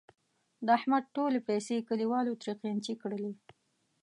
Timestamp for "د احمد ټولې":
0.65-1.39